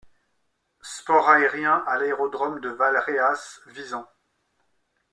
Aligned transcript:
Sports 0.81 1.27
aériens 1.29 1.83
à 1.85 1.99
l'aérodrome 1.99 2.59
de 2.59 2.69
Valréas- 2.69 3.61
Visan. 3.67 4.07